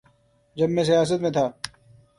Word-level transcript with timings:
جب 0.55 0.69
میں 0.69 0.83
سیاست 0.83 1.21
میں 1.21 1.31
تھا۔ 1.31 1.49